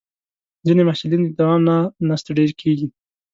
[0.65, 1.61] ځینې محصلین د دوام
[2.09, 2.87] نه ستړي کېږي.